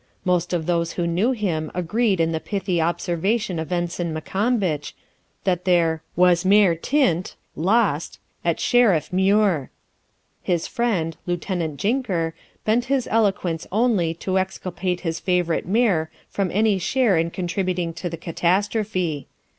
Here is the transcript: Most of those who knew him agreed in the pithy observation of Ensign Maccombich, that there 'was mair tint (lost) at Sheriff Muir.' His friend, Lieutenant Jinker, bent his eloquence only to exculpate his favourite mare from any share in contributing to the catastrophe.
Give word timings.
Most 0.25 0.51
of 0.51 0.65
those 0.65 0.93
who 0.93 1.05
knew 1.05 1.29
him 1.31 1.69
agreed 1.75 2.19
in 2.19 2.31
the 2.31 2.39
pithy 2.39 2.81
observation 2.81 3.59
of 3.59 3.71
Ensign 3.71 4.11
Maccombich, 4.11 4.95
that 5.43 5.63
there 5.63 6.01
'was 6.15 6.43
mair 6.43 6.73
tint 6.73 7.35
(lost) 7.55 8.17
at 8.43 8.59
Sheriff 8.59 9.13
Muir.' 9.13 9.69
His 10.41 10.65
friend, 10.65 11.15
Lieutenant 11.27 11.79
Jinker, 11.79 12.33
bent 12.65 12.85
his 12.85 13.07
eloquence 13.11 13.67
only 13.71 14.15
to 14.15 14.39
exculpate 14.39 15.01
his 15.01 15.19
favourite 15.19 15.67
mare 15.67 16.09
from 16.27 16.49
any 16.49 16.79
share 16.79 17.15
in 17.15 17.29
contributing 17.29 17.93
to 17.93 18.09
the 18.09 18.17
catastrophe. 18.17 19.27